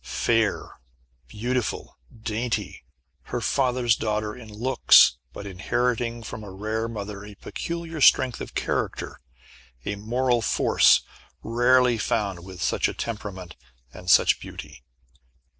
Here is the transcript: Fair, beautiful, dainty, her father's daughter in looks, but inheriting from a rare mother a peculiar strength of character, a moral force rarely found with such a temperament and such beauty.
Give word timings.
Fair, 0.03 0.79
beautiful, 1.27 1.95
dainty, 2.23 2.83
her 3.25 3.39
father's 3.39 3.95
daughter 3.95 4.35
in 4.35 4.51
looks, 4.51 5.17
but 5.31 5.45
inheriting 5.45 6.23
from 6.23 6.43
a 6.43 6.49
rare 6.51 6.87
mother 6.87 7.23
a 7.23 7.35
peculiar 7.35 8.01
strength 8.01 8.41
of 8.41 8.55
character, 8.55 9.21
a 9.85 9.95
moral 9.95 10.41
force 10.41 11.01
rarely 11.43 11.99
found 11.99 12.43
with 12.43 12.63
such 12.63 12.87
a 12.87 12.95
temperament 12.95 13.55
and 13.93 14.09
such 14.09 14.39
beauty. 14.39 14.81